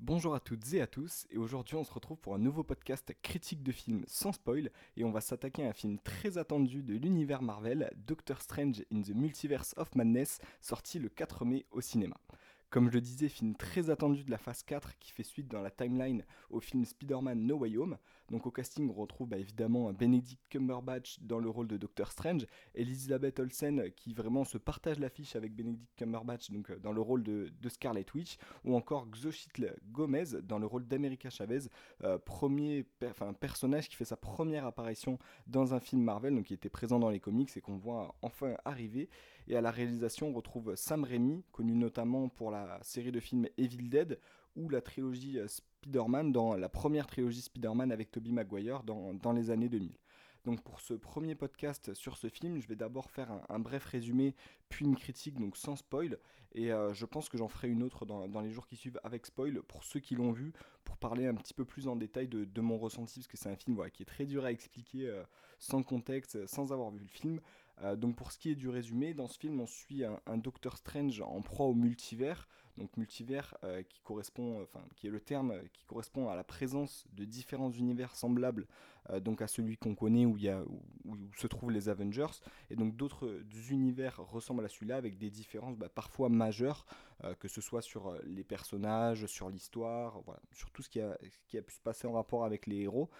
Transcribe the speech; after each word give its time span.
Bonjour 0.00 0.32
à 0.36 0.38
toutes 0.38 0.74
et 0.74 0.80
à 0.80 0.86
tous, 0.86 1.26
et 1.28 1.38
aujourd'hui 1.38 1.74
on 1.74 1.82
se 1.82 1.92
retrouve 1.92 2.18
pour 2.18 2.32
un 2.32 2.38
nouveau 2.38 2.62
podcast 2.62 3.12
critique 3.20 3.64
de 3.64 3.72
film 3.72 4.04
sans 4.06 4.30
spoil, 4.30 4.70
et 4.96 5.02
on 5.02 5.10
va 5.10 5.20
s'attaquer 5.20 5.66
à 5.66 5.70
un 5.70 5.72
film 5.72 5.98
très 5.98 6.38
attendu 6.38 6.84
de 6.84 6.94
l'univers 6.94 7.42
Marvel, 7.42 7.90
Doctor 8.06 8.40
Strange 8.40 8.84
in 8.92 9.02
the 9.02 9.10
Multiverse 9.10 9.74
of 9.76 9.92
Madness, 9.96 10.38
sorti 10.60 11.00
le 11.00 11.08
4 11.08 11.44
mai 11.44 11.66
au 11.72 11.80
cinéma. 11.80 12.16
Comme 12.70 12.90
je 12.90 12.94
le 12.94 13.00
disais, 13.00 13.30
film 13.30 13.54
très 13.54 13.88
attendu 13.88 14.24
de 14.24 14.30
la 14.30 14.36
phase 14.36 14.62
4 14.62 14.98
qui 14.98 15.10
fait 15.12 15.22
suite 15.22 15.48
dans 15.48 15.62
la 15.62 15.70
timeline 15.70 16.22
au 16.50 16.60
film 16.60 16.84
Spider-Man 16.84 17.46
No 17.46 17.56
Way 17.56 17.78
Home. 17.78 17.96
Donc 18.30 18.46
au 18.46 18.50
casting, 18.50 18.90
on 18.90 18.92
retrouve 18.92 19.26
bah, 19.26 19.38
évidemment 19.38 19.90
Benedict 19.94 20.42
Cumberbatch 20.50 21.18
dans 21.22 21.38
le 21.38 21.48
rôle 21.48 21.66
de 21.66 21.78
Doctor 21.78 22.12
Strange, 22.12 22.46
Elizabeth 22.74 23.40
Olsen 23.40 23.90
qui 23.96 24.12
vraiment 24.12 24.44
se 24.44 24.58
partage 24.58 24.98
l'affiche 24.98 25.34
avec 25.34 25.54
Benedict 25.54 25.90
Cumberbatch 25.96 26.50
donc, 26.50 26.70
dans 26.80 26.92
le 26.92 27.00
rôle 27.00 27.22
de, 27.22 27.50
Scarlet 27.68 28.04
Witch, 28.14 28.36
ou 28.64 28.76
encore 28.76 29.06
Xochitl 29.10 29.74
Gomez 29.90 30.42
dans 30.42 30.58
le 30.58 30.66
rôle 30.66 30.86
d'America 30.86 31.30
Chavez, 31.30 31.68
euh, 32.04 32.18
premier 32.18 32.84
personnage 33.40 33.88
qui 33.88 33.96
fait 33.96 34.04
sa 34.04 34.16
première 34.16 34.66
apparition 34.66 35.18
dans 35.46 35.72
un 35.72 35.80
film 35.80 36.02
Marvel, 36.02 36.34
donc 36.34 36.44
qui 36.44 36.54
était 36.54 36.68
présent 36.68 36.98
dans 36.98 37.10
les 37.10 37.20
comics 37.20 37.56
et 37.56 37.60
qu'on 37.62 37.78
voit 37.78 38.14
enfin 38.20 38.56
arriver. 38.66 39.08
Et 39.48 39.56
à 39.56 39.62
la 39.62 39.70
réalisation, 39.70 40.28
on 40.28 40.32
retrouve 40.34 40.76
Sam 40.76 41.04
Raimi, 41.04 41.42
connu 41.52 41.74
notamment 41.74 42.28
pour 42.28 42.50
la 42.50 42.78
série 42.82 43.12
de 43.12 43.18
films 43.18 43.46
Evil 43.56 43.88
Dead 43.88 44.20
ou 44.56 44.68
la 44.68 44.82
trilogie 44.82 45.38
euh, 45.38 45.48
Spider-Man 45.48 46.32
dans 46.32 46.54
la 46.54 46.68
première 46.68 47.06
trilogie 47.06 47.40
Spider-Man 47.40 47.90
avec 47.90 48.10
Tobey 48.10 48.30
Maguire 48.30 48.82
dans, 48.82 49.14
dans, 49.14 49.32
les 49.32 49.50
années 49.50 49.70
2000. 49.70 49.96
Donc 50.44 50.62
pour 50.62 50.80
ce 50.80 50.92
premier 50.92 51.34
podcast 51.34 51.94
sur 51.94 52.18
ce 52.18 52.28
film, 52.28 52.58
je 52.60 52.68
vais 52.68 52.76
d'abord 52.76 53.10
faire 53.10 53.30
un, 53.48 53.58
bref 53.58 53.86
résumé, 53.86 54.34
puis 54.68 54.84
une 54.84 54.96
critique, 54.96 55.40
donc 55.40 55.56
sans 55.56 55.76
spoil, 55.76 56.18
et 56.52 56.70
euh, 56.70 56.92
je 56.92 57.06
pense 57.06 57.28
que 57.28 57.38
j'en 57.38 57.48
ferai 57.48 57.68
une 57.68 57.82
autre 57.82 58.06
dans, 58.06 58.28
dans, 58.28 58.40
les 58.40 58.50
jours 58.50 58.66
qui 58.66 58.76
suivent 58.76 59.00
avec 59.02 59.26
spoil 59.26 59.62
pour 59.62 59.82
ceux 59.84 60.00
qui 60.00 60.14
l'ont 60.14 60.32
vu, 60.32 60.52
pour 60.84 60.96
parler 60.96 61.26
un 61.26 61.34
petit 61.34 61.54
peu 61.54 61.64
plus 61.64 61.88
en 61.88 61.96
détail 61.96 62.28
de, 62.28 62.44
de 62.44 62.60
mon 62.60 62.78
ressenti, 62.78 63.20
parce 63.20 63.28
que 63.28 63.36
c'est 63.36 63.50
un 63.50 63.56
film 63.56 63.78
qui 63.92 64.02
est 64.02 64.06
très 64.06 64.26
dur 64.26 64.44
à 64.44 64.52
expliquer 64.52 65.08
euh, 65.08 65.22
sans 65.58 65.82
contexte, 65.82 66.46
sans 66.46 66.72
avoir 66.72 66.90
vu 66.90 67.00
le 67.00 67.08
film. 67.08 67.40
Euh, 67.82 67.96
donc 67.96 68.16
pour 68.16 68.32
ce 68.32 68.38
qui 68.38 68.50
est 68.50 68.54
du 68.54 68.68
résumé, 68.68 69.14
dans 69.14 69.28
ce 69.28 69.38
film, 69.38 69.60
on 69.60 69.66
suit 69.66 70.04
un, 70.04 70.36
Doctor 70.36 70.76
Strange 70.76 71.20
en 71.20 71.40
proie 71.42 71.66
au 71.66 71.74
multivers. 71.74 72.48
Donc 72.78 72.96
multivers 72.96 73.56
euh, 73.64 73.82
qui 73.82 74.00
correspond, 74.00 74.62
enfin 74.62 74.80
qui 74.96 75.06
est 75.06 75.10
le 75.10 75.20
terme 75.20 75.54
qui 75.72 75.84
correspond 75.84 76.28
à 76.28 76.36
la 76.36 76.44
présence 76.44 77.04
de 77.12 77.24
différents 77.24 77.70
univers 77.70 78.14
semblables, 78.14 78.66
euh, 79.10 79.20
donc 79.20 79.42
à 79.42 79.48
celui 79.48 79.76
qu'on 79.76 79.94
connaît 79.94 80.24
où 80.24 80.36
y 80.36 80.48
a 80.48 80.62
où, 81.04 81.16
se 81.36 81.46
trouvent 81.46 81.70
les 81.70 81.88
Avengers. 81.88 82.40
Et 82.70 82.76
donc 82.76 82.96
d'autres 82.96 83.42
univers 83.70 84.16
ressemblent 84.16 84.64
à 84.64 84.68
celui-là 84.68 84.96
avec 84.96 85.18
des 85.18 85.30
différences 85.30 85.76
bah, 85.76 85.88
parfois 85.88 86.28
majeures, 86.28 86.86
que 87.40 87.48
ce 87.48 87.60
soit 87.60 87.82
sur 87.82 88.14
les 88.24 88.44
personnages, 88.44 89.26
sur 89.26 89.50
l'histoire, 89.50 90.22
sur 90.52 90.70
tout 90.70 90.82
ce 90.82 90.88
qui 90.88 91.00
a, 91.00 91.18
qui 91.48 91.58
a 91.58 91.62
pu 91.62 91.74
se 91.74 91.80
passer 91.80 92.06
en 92.06 92.12
rapport 92.12 92.44
avec 92.44 92.68
les 92.68 92.82
héros. 92.82 93.10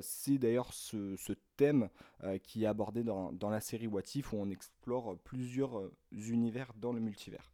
C'est 0.00 0.38
d'ailleurs 0.38 0.72
ce, 0.72 1.16
thème 1.56 1.88
euh, 2.24 2.38
qui 2.38 2.64
est 2.64 2.66
abordé 2.66 3.02
dans, 3.02 3.50
la 3.50 3.60
série 3.60 3.86
What 3.86 4.02
If 4.14 4.32
où 4.32 4.36
on 4.36 4.50
explore 4.50 5.18
plusieurs 5.24 5.78
euh, 5.78 5.92
univers 6.12 6.72
dans 6.76 6.92
le 6.92 7.00
multivers. 7.00 7.52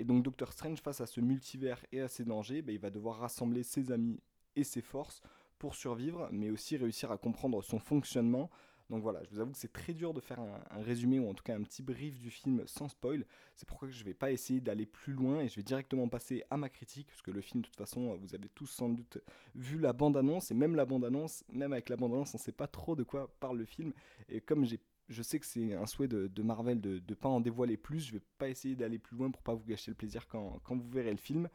Et 0.00 0.04
donc 0.04 0.22
Doctor 0.22 0.50
Strange 0.50 0.80
face 0.80 1.02
à 1.02 1.06
ce 1.06 1.20
multivers 1.20 1.84
et 1.92 2.00
à 2.00 2.08
ses 2.08 2.24
dangers, 2.24 2.62
bah, 2.62 2.72
il 2.72 2.78
va 2.78 2.88
devoir 2.88 3.18
rassembler 3.18 3.62
ses 3.62 3.92
amis 3.92 4.18
et 4.56 4.64
ses 4.64 4.80
forces 4.80 5.20
pour 5.58 5.74
survivre, 5.74 6.26
mais 6.32 6.50
aussi 6.50 6.78
réussir 6.78 7.12
à 7.12 7.18
comprendre 7.18 7.62
son 7.62 7.78
fonctionnement 7.78 8.50
donc 8.90 9.02
voilà, 9.02 9.22
je 9.22 9.30
vous 9.30 9.38
avoue 9.38 9.52
que 9.52 9.58
c'est 9.58 9.72
très 9.72 9.94
dur 9.94 10.12
de 10.12 10.20
faire 10.20 10.40
un, 10.40 10.82
résumé 10.82 11.20
ou 11.20 11.30
en 11.30 11.34
tout 11.34 11.44
cas 11.44 11.54
un 11.54 11.62
petit 11.62 11.82
brief 11.82 12.18
du 12.18 12.28
film 12.28 12.64
sans 12.66 12.88
spoil. 12.88 13.24
C'est 13.54 13.66
pourquoi 13.66 13.88
je 13.88 14.00
ne 14.00 14.04
vais 14.04 14.14
pas 14.14 14.32
essayer 14.32 14.60
d'aller 14.60 14.84
plus 14.84 15.12
loin 15.12 15.40
et 15.40 15.48
je 15.48 15.54
vais 15.54 15.62
directement 15.62 16.08
passer 16.08 16.42
à 16.50 16.56
ma 16.56 16.68
critique, 16.68 17.06
parce 17.06 17.22
que 17.22 17.30
le 17.30 17.40
film, 17.40 17.62
de 17.62 17.66
toute 17.66 17.76
façon, 17.76 18.16
vous 18.16 18.34
avez 18.34 18.48
tous 18.48 18.66
sans 18.66 18.88
doute 18.88 19.18
vu 19.54 19.78
la 19.78 19.92
bande-annonce, 19.92 20.50
et 20.50 20.54
même 20.54 20.74
la 20.74 20.84
bande-annonce, 20.84 21.44
même 21.52 21.72
avec 21.72 21.88
la 21.88 21.96
bande-annonce, 21.96 22.34
on 22.34 22.38
ne 22.38 22.42
sait 22.42 22.50
pas 22.50 22.66
trop 22.66 22.96
de 22.96 23.04
quoi 23.04 23.32
parle 23.38 23.58
le 23.58 23.64
film. 23.64 23.92
Et 24.28 24.40
comme 24.40 24.64
j'ai 24.64 24.80
je 25.10 25.22
sais 25.22 25.40
que 25.40 25.46
c'est 25.46 25.74
un 25.74 25.86
souhait 25.86 26.08
de, 26.08 26.42
Marvel 26.42 26.80
de 26.80 27.02
ne 27.06 27.14
pas 27.14 27.28
en 27.28 27.40
dévoiler 27.40 27.76
plus. 27.76 28.00
Je 28.00 28.12
vais 28.12 28.22
pas 28.38 28.48
essayer 28.48 28.76
d'aller 28.76 28.98
plus 28.98 29.16
loin 29.16 29.30
pour 29.30 29.42
pas 29.42 29.54
vous 29.54 29.64
gâcher 29.64 29.90
le 29.90 29.96
plaisir 29.96 30.28
quand, 30.28 30.60
vous 30.68 30.88
verrez 30.88 31.10
le 31.10 31.18
film. 31.18 31.48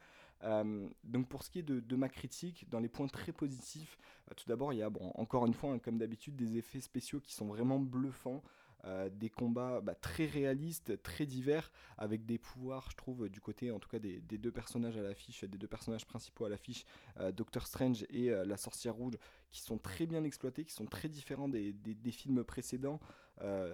Euh, 0.44 0.86
donc 1.02 1.28
pour 1.28 1.42
ce 1.42 1.48
qui 1.48 1.60
est 1.60 1.62
de, 1.62 1.96
ma 1.96 2.10
critique, 2.10 2.68
dans 2.68 2.78
les 2.78 2.88
points 2.88 3.08
très 3.08 3.32
positifs, 3.32 3.98
euh, 4.30 4.34
tout 4.34 4.44
d'abord 4.46 4.74
il 4.74 4.76
y 4.76 4.82
a 4.82 4.90
bon, 4.90 5.10
encore 5.14 5.46
une 5.46 5.54
fois, 5.54 5.72
hein, 5.72 5.78
comme 5.78 5.96
d'habitude, 5.96 6.36
des 6.36 6.58
effets 6.58 6.80
spéciaux 6.80 7.20
qui 7.20 7.32
sont 7.32 7.46
vraiment 7.46 7.80
bluffants. 7.80 8.42
Euh, 8.84 9.08
des 9.08 9.30
combats 9.30 9.80
bah, 9.80 9.96
très 9.96 10.26
réalistes, 10.26 11.02
très 11.02 11.26
divers, 11.26 11.72
avec 11.98 12.24
des 12.24 12.38
pouvoirs, 12.38 12.88
je 12.90 12.96
trouve, 12.96 13.28
du 13.28 13.40
côté 13.40 13.72
en 13.72 13.80
tout 13.80 13.88
cas 13.88 13.98
des, 13.98 14.20
deux 14.20 14.52
personnages 14.52 14.96
à 14.96 15.02
l'affiche, 15.02 15.42
des 15.42 15.58
deux 15.58 15.66
personnages 15.66 16.06
principaux 16.06 16.44
à 16.44 16.50
l'affiche, 16.50 16.84
Doctor 17.32 17.66
Strange 17.66 18.06
et 18.10 18.28
la 18.28 18.56
sorcière 18.56 18.94
rouge, 18.94 19.14
qui 19.50 19.60
sont 19.60 19.78
très 19.78 20.06
bien 20.06 20.22
exploités, 20.22 20.64
qui 20.64 20.74
sont 20.74 20.86
très 20.86 21.08
différents 21.08 21.48
des 21.48 22.12
films 22.12 22.44
précédents. 22.44 23.00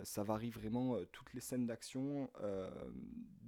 Ça 0.04 0.22
varie 0.22 0.50
vraiment 0.50 0.96
toutes 1.12 1.32
les 1.34 1.40
scènes 1.40 1.66
d'action, 1.66 2.30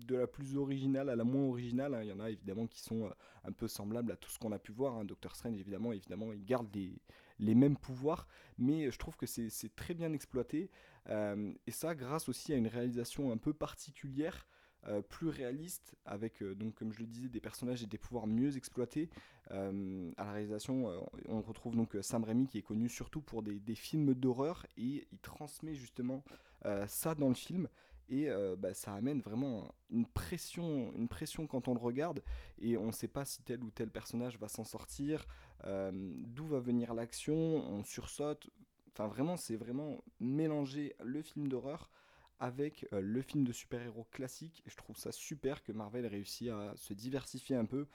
de 0.06 0.16
la 0.16 0.26
plus 0.26 0.56
originale 0.56 1.08
à 1.08 1.16
la 1.16 1.25
moins 1.25 1.48
originale. 1.48 1.94
Hein. 1.94 2.02
Il 2.02 2.08
y 2.08 2.12
en 2.12 2.20
a 2.20 2.30
évidemment 2.30 2.66
qui 2.66 2.80
sont 2.80 3.10
un 3.44 3.52
peu 3.52 3.69
semblables 3.69 4.12
à 4.12 4.16
tout 4.16 4.30
ce 4.30 4.38
qu'on 4.38 4.52
a 4.52 4.58
pu 4.58 4.72
voir. 4.72 4.94
Hein. 4.94 5.04
Doctor 5.04 5.34
Strange, 5.34 5.58
évidemment, 5.58 5.92
évidemment, 5.92 6.32
il 6.32 6.44
garde 6.44 6.69
les, 6.75 6.92
les 7.38 7.54
mêmes 7.54 7.76
pouvoirs, 7.76 8.26
mais 8.58 8.91
je 8.91 8.98
trouve 8.98 9.16
que 9.16 9.26
c'est 9.26 9.75
très 9.75 9.94
bien 9.94 10.12
exploité. 10.12 10.70
Euh, 11.08 11.52
et 11.66 11.70
ça, 11.70 11.94
grâce 11.94 12.28
aussi 12.28 12.52
à 12.52 12.56
une 12.56 12.69
réalisation 12.69 13.32
un 13.32 13.36
peu 13.36 13.52
particulière. 13.52 14.46
Euh, 14.86 15.00
plus 15.00 15.28
réaliste, 15.28 15.94
avec, 16.04 16.42
euh, 16.42 16.54
donc, 16.54 16.74
comme 16.74 16.92
je 16.92 17.00
le 17.00 17.06
disais, 17.06 17.28
des 17.28 17.40
personnages 17.40 17.82
et 17.82 17.86
des 17.86 17.96
pouvoirs 17.96 18.26
mieux 18.26 18.56
exploités. 18.56 19.08
à 19.50 19.54
la 20.24 20.32
réalisation, 20.32 21.06
on 21.28 21.42
retrouve 21.42 21.76
donc 21.76 21.96
Sam 22.00 22.24
Raimi 22.24 22.46
qui 22.46 22.58
est 22.58 22.62
connu 22.62 22.88
surtout 22.88 23.20
pour 23.20 23.42
des, 23.42 23.74
films 23.74 24.14
d'horreur 24.14 24.66
et 24.78 25.06
il 25.12 25.18
transmet 25.18 25.74
justement 25.74 26.24
ça 26.86 27.14
dans 27.14 27.28
le 27.28 27.34
film 27.34 27.68
et 28.08 28.28
euh, 28.28 28.56
bah, 28.56 28.74
ça 28.74 28.94
amène 28.94 29.20
vraiment 29.20 29.74
une 29.90 30.06
pression, 30.06 30.92
une 30.94 31.08
pression 31.08 31.46
quand 31.46 31.68
on 31.68 31.74
le 31.74 31.80
regarde 31.80 32.22
et 32.58 32.76
on 32.76 32.86
ne 32.86 32.92
sait 32.92 33.08
pas 33.08 33.24
si 33.24 33.42
tel 33.42 33.62
ou 33.62 33.70
tel 33.70 33.90
personnage 33.90 34.38
va 34.38 34.48
s'en 34.48 34.64
sortir, 34.64 35.24
euh, 35.64 35.90
d'où 35.92 36.46
va 36.46 36.60
venir 36.60 36.94
l'action, 36.94 37.34
on 37.34 37.82
sursaute. 37.84 38.50
Enfin 38.92 39.08
vraiment, 39.08 39.36
c'est 39.36 39.56
vraiment 39.56 40.04
mélanger 40.20 40.94
le 41.02 41.22
film 41.22 41.48
d'horreur 41.48 41.90
avec 42.38 42.86
euh, 42.92 43.00
le 43.00 43.22
film 43.22 43.44
de 43.44 43.52
super-héros 43.52 44.06
classique. 44.10 44.62
Je 44.66 44.76
trouve 44.76 44.96
ça 44.96 45.12
super 45.12 45.62
que 45.62 45.72
Marvel 45.72 46.06
réussit 46.06 46.48
à 46.50 46.72
se 46.76 46.94
diversifier 46.94 47.56
un 47.56 47.64
peu 47.64 47.86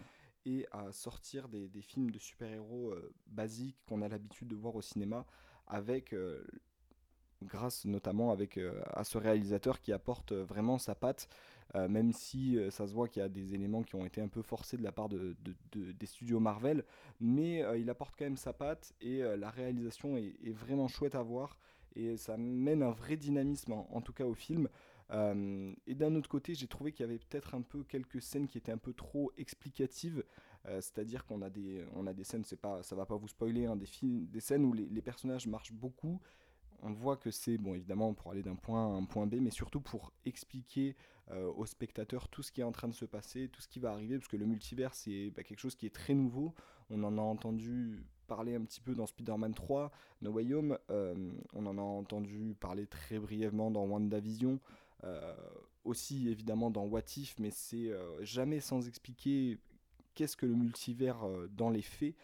et 0.46 0.66
à 0.72 0.92
sortir 0.92 1.50
des, 1.50 1.70
films 1.82 2.12
de 2.12 2.20
super-héros 2.20 2.96
basiques 3.28 3.78
qu'on 3.86 4.02
a 4.02 4.08
l'habitude 4.08 4.48
de 4.48 4.56
voir 4.56 4.76
au 4.76 4.82
cinéma 4.82 5.26
avec 5.68 6.16
grâce 7.44 7.86
notamment 7.86 8.32
avec, 8.32 8.58
euh, 8.58 8.82
à 8.94 9.04
ce 9.04 9.18
réalisateur 9.18 9.80
qui 9.80 9.94
apporte 9.94 10.32
euh, 10.32 10.44
vraiment 10.44 10.78
sa 10.78 10.96
patte, 10.96 11.30
euh, 11.76 11.88
même 11.88 12.12
si 12.12 12.58
ça 12.72 12.88
se 12.88 12.94
voit 12.94 13.08
qu'il 13.08 13.22
y 13.22 13.26
a 13.26 13.30
des 13.30 13.54
éléments 13.54 13.84
qui 13.84 13.96
ont 13.96 14.06
été 14.06 14.22
un 14.22 14.28
peu 14.28 14.42
forcés 14.42 14.78
de 14.78 14.84
la 14.84 14.92
part 14.92 15.08
de, 15.08 15.36
des 15.72 16.06
studios 16.06 16.40
Marvel, 16.40 16.84
mais 17.20 17.64
il 17.80 17.90
apporte 17.92 18.16
quand 18.18 18.26
même 18.26 18.38
sa 18.38 18.54
patte 18.54 18.94
et 19.02 19.20
la 19.20 19.52
réalisation 19.52 20.18
est, 20.18 20.52
vraiment 20.52 20.88
chouette 20.88 21.14
à 21.14 21.22
voir 21.22 21.60
et 21.96 22.18
ça 22.18 22.38
mène 22.38 22.84
un 22.84 22.92
vrai 22.92 23.18
dynamisme 23.18 23.74
en, 23.74 24.02
tout 24.02 24.14
cas 24.14 24.26
au 24.26 24.34
film. 24.34 24.70
et 25.12 25.96
d'un 25.96 26.16
autre 26.16 26.30
côté, 26.30 26.54
j'ai 26.54 26.68
trouvé 26.68 26.92
qu'il 26.92 27.06
y 27.06 27.10
avait 27.10 27.20
peut-être 27.20 27.56
un 27.56 27.62
peu 27.62 27.84
quelques 27.84 28.22
scènes 28.22 28.48
qui 28.48 28.58
étaient 28.58 28.72
un 28.72 28.78
peu 28.78 28.94
trop 28.94 29.32
explicatives, 29.38 30.24
c'est-à-dire 30.66 31.26
qu'on 31.26 31.42
a 31.42 31.50
des, 31.50 31.86
on 31.96 32.06
a 32.08 32.14
des 32.14 32.24
scènes, 32.24 32.44
c'est 32.44 32.62
pas, 32.62 32.84
ça 32.84 32.96
va 32.96 33.06
pas 33.06 33.18
vous 33.18 33.28
spoiler, 33.28 33.66
hein, 33.66 33.76
des, 33.76 33.88
films, 33.88 34.28
des 34.28 34.40
scènes 34.40 34.66
où 34.66 34.74
les, 34.74 35.02
personnages 35.02 35.48
marchent 35.48 35.74
beaucoup 35.74 36.22
on 36.82 36.92
voit 36.92 37.18
que 37.18 37.32
c'est, 37.32 37.58
bon, 37.58 37.74
évidemment, 37.76 38.14
pour 38.14 38.32
aller 38.32 38.44
d'un 38.44 38.56
point 38.56 38.86
à 38.86 38.98
un 38.98 39.06
point 39.06 39.28
B, 39.28 39.36
mais 39.42 39.52
surtout 39.52 39.82
pour 39.82 40.14
expliquer 40.26 40.96
euh, 41.32 41.52
aux 41.54 41.66
spectateurs 41.66 42.28
tout 42.30 42.42
ce 42.42 42.52
qui 42.52 42.62
est 42.62 42.64
en 42.64 42.72
train 42.72 42.88
de 42.88 42.94
se 42.94 43.06
passer, 43.06 43.50
tout 43.50 43.62
ce 43.62 43.68
qui 43.68 43.80
va 43.80 43.92
arriver, 43.92 44.18
parce 44.18 44.28
que 44.28 44.38
le 44.38 44.46
multivers, 44.46 44.94
c'est 44.94 45.32
bah, 45.32 45.44
quelque 45.44 45.60
chose 45.60 45.76
qui 45.76 45.86
est 45.86 45.94
très 45.94 46.14
nouveau. 46.14 46.54
On 46.90 47.04
en 47.04 47.18
a 47.18 47.22
entendu 47.22 48.06
parler 48.30 48.56
un 48.56 48.62
petit 48.62 48.80
peu 48.80 48.96
dans 48.96 49.06
Spider-Man 49.06 49.54
3, 49.54 49.92
No 50.22 50.32
Way 50.32 50.54
Home, 50.54 50.78
euh, 50.90 51.14
on 51.54 51.66
en 51.66 51.78
a 51.78 51.82
entendu 51.82 52.56
parler 52.60 52.88
très 52.88 53.20
brièvement 53.20 53.72
dans 53.72 53.86
WandaVision, 53.86 54.60
euh, 55.04 55.36
aussi 55.84 56.30
évidemment 56.30 56.72
dans 56.72 56.86
What 56.86 57.18
If, 57.18 57.36
mais 57.40 57.52
c'est 57.52 57.92
jamais 58.22 58.62
sans 58.62 58.88
expliquer 58.88 59.58
qu'est-ce 60.14 60.38
que 60.38 60.46
le 60.46 60.54
multivers 60.54 61.28
dans 61.58 61.70
les 61.70 61.82
faits. 61.82 62.16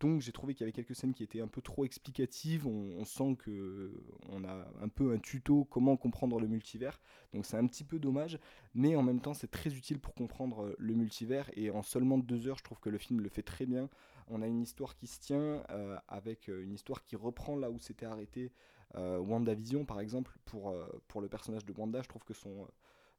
Donc 0.00 0.20
j'ai 0.20 0.32
trouvé 0.32 0.54
qu'il 0.54 0.62
y 0.62 0.64
avait 0.64 0.72
quelques 0.72 0.94
scènes 0.94 1.14
qui 1.14 1.22
étaient 1.22 1.40
un 1.40 1.48
peu 1.48 1.62
trop 1.62 1.84
explicatives. 1.84 2.66
On, 2.66 3.04
sent 3.04 3.36
que 3.38 3.90
on 4.28 4.44
a 4.44 4.66
un 4.82 4.88
peu 4.88 5.12
un 5.12 5.18
tuto 5.18 5.64
comment 5.64 5.96
comprendre 5.96 6.38
le 6.40 6.46
multivers. 6.46 7.00
Donc 7.32 7.46
c'est 7.46 7.56
un 7.56 7.66
petit 7.66 7.84
peu 7.84 7.98
dommage, 7.98 8.38
mais 8.74 8.96
en 8.96 9.02
même 9.02 9.20
temps 9.20 9.34
c'est 9.34 9.50
très 9.50 9.74
utile 9.74 9.98
pour 9.98 10.14
comprendre 10.14 10.74
le 10.78 10.94
multivers. 10.94 11.50
Et 11.56 11.70
en 11.70 11.82
seulement 11.82 12.18
deux 12.18 12.48
heures, 12.48 12.58
je 12.58 12.64
trouve 12.64 12.80
que 12.80 12.90
le 12.90 12.98
film 12.98 13.20
le 13.20 13.30
fait 13.30 13.42
très 13.42 13.64
bien. 13.64 13.88
On 14.30 14.42
a 14.42 14.46
une 14.46 14.60
histoire 14.60 14.96
qui 14.96 15.06
se 15.06 15.20
tient 15.20 15.64
euh, 15.70 15.98
avec 16.08 16.48
euh, 16.48 16.62
une 16.62 16.74
histoire 16.74 17.02
qui 17.02 17.16
reprend 17.16 17.56
là 17.56 17.70
où 17.70 17.78
s'était 17.78 18.06
arrêté 18.06 18.52
euh, 18.94 19.18
WandaVision 19.18 19.84
par 19.84 20.00
exemple 20.00 20.36
pour, 20.44 20.74
pour 21.08 21.20
le 21.20 21.28
personnage 21.28 21.64
de 21.64 21.72
Wanda. 21.76 22.02
Je 22.02 22.08
trouve 22.08 22.24
que 22.24 22.34
son 22.34 22.66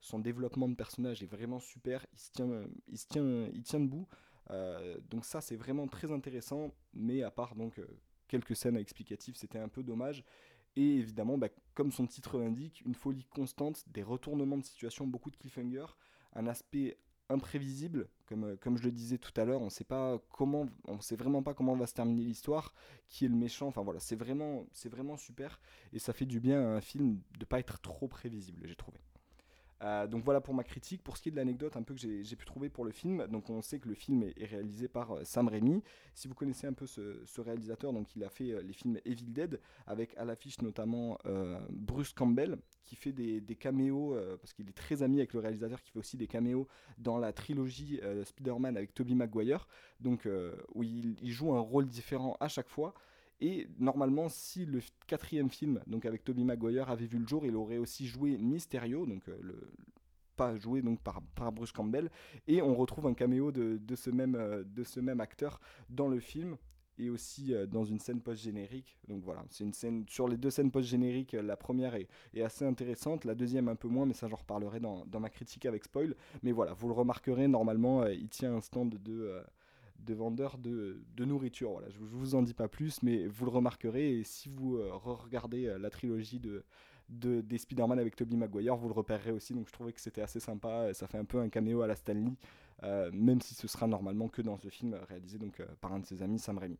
son 0.01 0.19
développement 0.19 0.69
de 0.69 0.75
personnage 0.75 1.21
est 1.23 1.29
vraiment 1.29 1.59
super, 1.59 2.05
il 2.13 2.19
se 2.19 2.31
tient, 2.31 2.63
il 2.87 2.97
se 2.97 3.07
tient, 3.07 3.49
il 3.53 3.63
tient 3.63 3.81
debout. 3.81 4.07
donc 5.09 5.25
ça 5.25 5.41
c'est 5.41 5.57
vraiment 5.57 5.87
très 5.89 6.09
intéressant, 6.09 6.71
mais 6.93 7.21
à 7.21 7.31
part 7.31 7.53
donc 7.53 7.81
quelques 8.29 8.55
scènes 8.55 8.77
explicatives, 8.77 9.35
c'était 9.35 9.59
un 9.59 9.67
peu 9.67 9.83
dommage. 9.83 10.23
Et 10.77 10.95
évidemment, 10.95 11.37
bah, 11.37 11.49
comme 11.73 11.91
son 11.91 12.07
titre 12.07 12.37
l'indique, 12.37 12.81
une 12.85 12.93
folie 12.93 13.25
constante, 13.25 13.83
des 13.89 14.03
retournements 14.03 14.57
de 14.57 14.63
situation, 14.63 15.05
beaucoup 15.05 15.31
de 15.31 15.35
cliffhanger, 15.35 15.85
un 16.33 16.47
aspect 16.47 16.97
imprévisible, 17.29 18.07
comme, 18.25 18.43
euh, 18.43 18.55
comme 18.57 18.77
je 18.77 18.83
le 18.83 18.91
disais 18.91 19.17
tout 19.17 19.31
à 19.39 19.45
l'heure, 19.45 19.61
on 19.61 19.69
sait 19.69 19.83
pas 19.83 20.19
comment, 20.31 20.67
on 20.87 20.99
sait 20.99 21.15
vraiment 21.15 21.43
pas 21.43 21.53
comment 21.53 21.75
va 21.75 21.87
se 21.87 21.93
terminer 21.93 22.23
l'histoire, 22.23 22.73
qui 23.07 23.25
est 23.25 23.29
le 23.29 23.35
méchant, 23.35 23.67
enfin 23.67 23.83
voilà, 23.83 23.99
c'est 23.99 24.15
vraiment, 24.15 24.65
c'est 24.73 24.89
vraiment 24.89 25.17
super, 25.17 25.59
et 25.93 25.99
ça 25.99 26.13
fait 26.13 26.25
du 26.25 26.39
bien 26.39 26.61
à 26.61 26.77
un 26.77 26.81
film 26.81 27.19
de 27.37 27.45
pas 27.45 27.59
être 27.59 27.79
trop 27.79 28.07
prévisible, 28.07 28.61
j'ai 28.65 28.75
trouvé. 28.75 28.99
Euh, 29.81 30.07
donc 30.07 30.23
voilà 30.23 30.41
pour 30.41 30.53
ma 30.53 30.63
critique. 30.63 31.03
Pour 31.03 31.17
ce 31.17 31.23
qui 31.23 31.29
est 31.29 31.31
de 31.31 31.37
l'anecdote 31.37 31.75
un 31.77 31.83
peu 31.83 31.93
que 31.93 31.99
j'ai 31.99 32.35
pu 32.35 32.45
trouver 32.45 32.69
pour 32.69 32.85
le 32.85 32.91
film, 32.91 33.25
donc 33.27 33.49
on 33.49 33.61
sait 33.61 33.79
que 33.79 33.87
le 33.87 33.95
film 33.95 34.23
est, 34.23 34.45
réalisé 34.45 34.87
par 34.87 35.11
euh, 35.11 35.23
Sam 35.23 35.47
Raimi. 35.47 35.81
Si 36.13 36.27
vous 36.27 36.33
connaissez 36.33 36.67
un 36.67 36.73
peu 36.73 36.85
ce, 36.85 37.41
réalisateur, 37.41 37.93
donc 37.93 38.15
il 38.15 38.23
a 38.23 38.29
fait 38.29 38.51
euh, 38.51 38.61
les 38.61 38.73
films 38.73 38.99
Evil 39.05 39.31
Dead 39.31 39.59
avec 39.87 40.17
à 40.17 40.25
l'affiche 40.25 40.61
notamment 40.61 41.17
Bruce 41.69 42.13
Campbell 42.13 42.57
qui 42.83 42.95
fait 42.95 43.11
des, 43.11 43.41
caméos 43.55 44.15
parce 44.41 44.53
qu'il 44.53 44.67
est 44.67 44.73
très 44.73 45.03
ami 45.03 45.17
avec 45.17 45.33
le 45.33 45.39
réalisateur 45.39 45.81
qui 45.81 45.91
fait 45.91 45.99
aussi 45.99 46.17
des 46.17 46.27
caméos 46.27 46.67
dans 46.97 47.17
la 47.17 47.33
trilogie 47.33 47.99
Spider-Man 48.23 48.77
avec 48.77 48.93
Tobey 48.93 49.15
Maguire. 49.15 49.67
Donc 49.99 50.27
où 50.73 50.83
il, 50.83 51.17
joue 51.23 51.53
un 51.53 51.59
rôle 51.59 51.87
différent 51.87 52.37
à 52.39 52.47
chaque 52.47 52.67
fois. 52.67 52.93
Et 53.41 53.67
normalement, 53.79 54.27
si 54.27 54.65
le 54.65 54.81
quatrième 55.07 55.49
film, 55.49 55.81
donc 55.87 56.05
avec 56.05 56.23
Tobey 56.23 56.43
Maguire, 56.43 56.89
avait 56.89 57.05
vu 57.05 57.19
le 57.19 57.27
jour, 57.27 57.45
il 57.45 57.55
aurait 57.55 57.77
aussi 57.77 58.05
joué 58.05 58.37
Mysterio, 58.37 59.05
donc 59.05 59.27
euh, 59.29 59.71
pas 60.35 60.57
joué 60.57 60.81
donc 60.81 60.99
par, 61.01 61.21
par, 61.35 61.51
Bruce 61.51 61.71
Campbell. 61.71 62.09
Et 62.47 62.61
on 62.61 62.75
retrouve 62.75 63.07
un 63.07 63.13
caméo 63.13 63.51
de, 63.51 63.79
ce, 63.95 64.09
même, 64.09 64.35
euh, 64.35 64.63
de 64.65 64.83
ce 64.83 64.99
même 64.99 65.21
acteur 65.21 65.61
dans 65.89 66.09
le 66.09 66.19
film 66.19 66.57
et 66.97 67.09
aussi 67.09 67.53
euh, 67.53 67.65
dans 67.65 67.85
une 67.85 67.99
scène 67.99 68.19
post-générique. 68.19 68.97
Donc 69.07 69.23
voilà, 69.23 69.45
c'est 69.49 69.63
une 69.63 69.73
scène 69.73 70.03
sur 70.09 70.27
les 70.27 70.35
deux 70.35 70.49
scènes 70.49 70.69
post-génériques. 70.69 71.31
La 71.31 71.55
première 71.55 71.95
est, 71.95 72.09
assez 72.41 72.65
intéressante, 72.65 73.23
la 73.23 73.35
deuxième 73.35 73.69
un 73.69 73.75
peu 73.77 73.87
moins, 73.87 74.05
mais 74.05 74.13
ça 74.13 74.27
j'en 74.27 74.35
reparlerai 74.35 74.81
dans, 74.81 75.05
ma 75.17 75.29
critique 75.29 75.65
avec 75.65 75.85
spoil. 75.85 76.13
Mais 76.43 76.51
voilà, 76.51 76.73
vous 76.73 76.89
le 76.89 76.93
remarquerez, 76.93 77.47
normalement, 77.47 78.05
il 78.05 78.27
tient 78.27 78.53
un 78.53 78.61
stand 78.61 79.01
de 79.01 79.41
de 80.05 80.13
vendeurs 80.13 80.57
de, 80.57 81.01
nourriture. 81.19 81.71
Voilà, 81.71 81.89
je 81.89 81.99
ne 81.99 82.05
vous 82.05 82.35
en 82.35 82.41
dis 82.41 82.53
pas 82.53 82.67
plus, 82.67 83.01
mais 83.03 83.27
vous 83.27 83.45
le 83.45 83.51
remarquerez. 83.51 84.19
Et 84.19 84.23
si 84.23 84.49
vous 84.49 84.77
euh, 84.77 84.91
regardez 84.93 85.67
euh, 85.67 85.77
la 85.77 85.89
trilogie 85.89 86.39
de, 86.39 86.63
de, 87.09 87.41
des 87.41 87.57
Spider-Man 87.57 87.99
avec 87.99 88.15
Tobey 88.15 88.35
Maguire, 88.35 88.75
vous 88.75 88.87
le 88.87 88.93
repérerez 88.93 89.31
aussi. 89.31 89.53
Donc 89.53 89.67
je 89.67 89.73
trouvais 89.73 89.93
que 89.93 90.01
c'était 90.01 90.21
assez 90.21 90.39
sympa. 90.39 90.93
Ça 90.93 91.07
fait 91.07 91.17
un 91.17 91.25
peu 91.25 91.39
un 91.39 91.49
caméo 91.49 91.81
à 91.81 91.87
la 91.87 91.95
Stanley, 91.95 92.31
euh, 92.83 93.09
même 93.13 93.41
si 93.41 93.55
ce 93.55 93.67
sera 93.67 93.87
normalement 93.87 94.27
que 94.27 94.41
dans 94.41 94.57
ce 94.57 94.69
film 94.69 94.95
réalisé 95.07 95.37
donc, 95.37 95.61
par 95.81 95.93
un 95.93 95.99
de 95.99 96.05
ses 96.05 96.21
amis, 96.21 96.39
Sam 96.39 96.57
Raimi. 96.57 96.79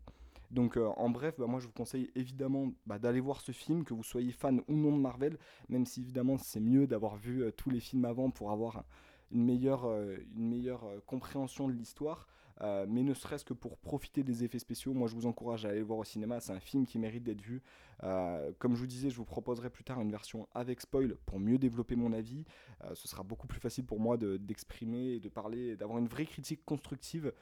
Donc 0.51 0.77
en 0.77 1.11
bref, 1.11 1.35
bah, 1.37 1.45
moi 1.45 1.59
je 1.59 1.67
vous 1.67 1.73
conseille 1.73 2.09
évidemment 2.15 2.71
bah, 2.87 2.97
d'aller 2.97 3.19
voir 3.19 3.39
ce 3.39 3.51
film, 3.51 3.83
que 3.83 3.93
vous 3.93 4.01
soyez 4.03 4.31
fan 4.31 4.63
ou 4.67 4.75
non 4.75 4.91
de 4.91 4.99
Marvel, 4.99 5.37
même 5.67 5.85
si 5.85 6.01
évidemment 6.01 6.39
c'est 6.39 6.59
mieux 6.59 6.87
d'avoir 6.87 7.17
vu 7.17 7.43
tous 7.55 7.69
les 7.69 7.79
films 7.79 8.05
avant 8.05 8.31
pour 8.31 8.49
avoir 8.49 8.83
une 9.31 9.45
meilleure, 9.45 9.85
une 9.85 10.49
meilleure 10.49 10.83
compréhension 11.05 11.67
de 11.67 11.73
l'histoire. 11.73 12.27
Euh, 12.61 12.85
mais 12.89 13.03
ne 13.03 13.13
serait-ce 13.13 13.45
que 13.45 13.53
pour 13.53 13.77
profiter 13.77 14.23
des 14.23 14.43
effets 14.43 14.59
spéciaux, 14.59 14.93
moi 14.93 15.07
je 15.07 15.15
vous 15.15 15.25
encourage 15.25 15.65
à 15.65 15.69
aller 15.69 15.79
le 15.79 15.85
voir 15.85 15.99
au 15.99 16.03
cinéma, 16.03 16.39
c'est 16.39 16.51
un 16.51 16.59
film 16.59 16.85
qui 16.85 16.99
mérite 16.99 17.23
d'être 17.23 17.41
vu. 17.41 17.61
Euh, 18.03 18.51
comme 18.59 18.75
je 18.75 18.79
vous 18.79 18.87
disais, 18.87 19.09
je 19.09 19.15
vous 19.15 19.25
proposerai 19.25 19.69
plus 19.69 19.83
tard 19.83 20.01
une 20.01 20.11
version 20.11 20.47
avec 20.53 20.81
spoil 20.81 21.15
pour 21.25 21.39
mieux 21.39 21.57
développer 21.57 21.95
mon 21.95 22.11
avis. 22.11 22.45
Euh, 22.83 22.93
ce 22.95 23.07
sera 23.07 23.23
beaucoup 23.23 23.47
plus 23.47 23.59
facile 23.59 23.85
pour 23.85 23.99
moi 23.99 24.17
d'exprimer 24.17 25.13
et 25.13 25.19
de 25.19 25.29
parler, 25.29 25.77
d'avoir 25.77 25.99
une 25.99 26.07
vraie 26.07 26.25
critique 26.25 26.63
constructive 26.65 27.33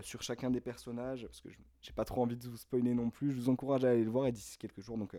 sur 0.00 0.22
chacun 0.22 0.50
des 0.50 0.62
personnages, 0.62 1.26
parce 1.26 1.42
que 1.42 1.50
j'ai 1.82 1.92
pas 1.92 2.06
trop 2.06 2.22
envie 2.22 2.34
de 2.34 2.48
vous 2.48 2.56
spoiler 2.56 2.94
non 2.94 3.10
plus. 3.10 3.30
Je 3.30 3.36
vous 3.36 3.50
encourage 3.50 3.84
à 3.84 3.90
aller 3.90 4.04
le 4.04 4.10
voir 4.10 4.26
et 4.26 4.32
d'ici 4.32 4.56
quelques 4.56 4.80
jours, 4.80 4.96
donc 4.96 5.14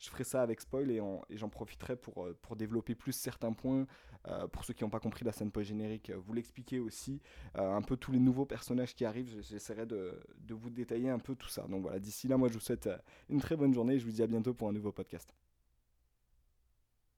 je 0.00 0.08
ferai 0.08 0.24
ça 0.24 0.42
avec 0.42 0.60
spoil 0.60 0.90
et, 0.90 1.00
j'en 1.30 1.48
profiterai 1.48 1.94
pour, 1.94 2.24
euh, 2.24 2.36
pour 2.42 2.56
développer 2.56 2.94
plus 2.94 3.12
certains 3.12 3.52
points. 3.52 3.86
Euh, 4.28 4.46
pour 4.48 4.64
ceux 4.64 4.74
qui 4.74 4.84
n'ont 4.84 4.90
pas 4.90 5.00
compris 5.00 5.24
la 5.24 5.32
scène 5.32 5.50
post-générique, 5.50 6.10
euh, 6.10 6.16
vous 6.18 6.32
l'expliquer 6.32 6.78
aussi. 6.80 7.20
un 7.54 7.82
peu 7.82 7.96
tous 7.96 8.12
les 8.12 8.18
nouveaux 8.18 8.46
personnages 8.46 8.94
qui 8.94 9.04
arrivent, 9.04 9.40
j'essaierai 9.40 9.86
de, 9.86 10.20
de 10.38 10.54
vous 10.54 10.70
détailler 10.70 11.10
un 11.10 11.18
peu 11.18 11.34
tout 11.34 11.48
ça. 11.48 11.66
Donc 11.68 11.82
voilà, 11.82 11.98
d'ici 11.98 12.28
là, 12.28 12.36
moi 12.36 12.48
je 12.48 12.54
vous 12.54 12.60
souhaite 12.60 12.88
une 13.28 13.40
très 13.40 13.56
bonne 13.56 13.72
journée 13.74 13.94
et 13.94 13.98
je 13.98 14.04
vous 14.04 14.12
dis 14.12 14.22
à 14.22 14.26
bientôt 14.26 14.54
pour 14.54 14.68
un 14.68 14.72
nouveau 14.72 14.92
podcast. 14.92 15.39